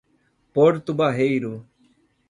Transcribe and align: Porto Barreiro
Porto 0.51 0.95
Barreiro 0.95 1.63